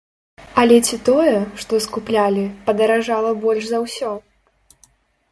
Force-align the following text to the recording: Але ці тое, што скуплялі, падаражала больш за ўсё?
Але 0.61 0.77
ці 0.91 0.97
тое, 1.09 1.33
што 1.63 1.81
скуплялі, 1.85 2.45
падаражала 2.69 3.31
больш 3.43 3.63
за 3.73 3.77
ўсё? 3.83 4.11